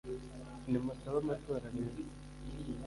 [0.69, 2.03] nimusabe amatora rero!